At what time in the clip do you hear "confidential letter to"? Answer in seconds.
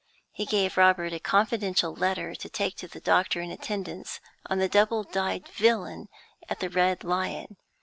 1.19-2.49